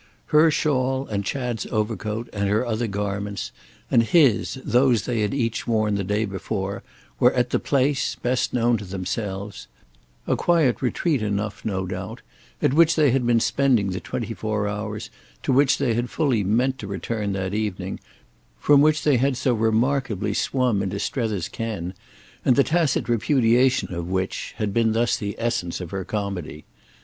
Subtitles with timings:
[0.33, 3.51] Her shawl and Chad's overcoat and her other garments,
[3.91, 6.81] and his, those they had each worn the day before,
[7.19, 13.11] were at the place, best known to themselves—a quiet retreat enough, no doubt—at which they
[13.11, 15.11] had been spending the twenty four hours,
[15.43, 17.99] to which they had fully meant to return that evening,
[18.57, 21.93] from which they had so remarkably swum into Strether's ken,
[22.43, 26.65] and the tacit repudiation of which had been thus the essence of her comedy.